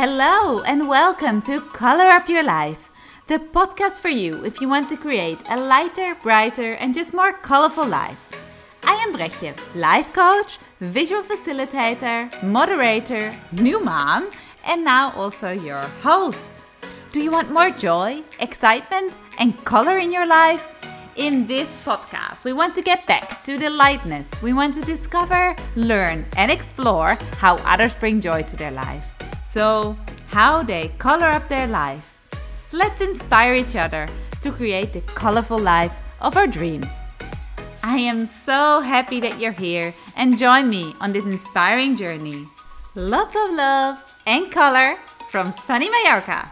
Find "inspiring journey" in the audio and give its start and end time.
41.24-42.46